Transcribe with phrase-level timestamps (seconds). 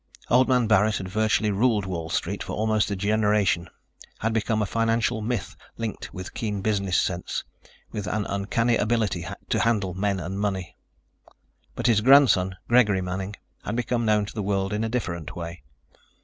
[0.31, 3.69] Old Man Barret had virtually ruled Wall Street for almost a generation,
[4.17, 7.43] had become a financial myth linked with keen business sense,
[7.91, 10.75] with an uncanny ability to handle men and money.
[11.75, 15.61] But his grandson, Gregory Manning, had become known to the world in a different way.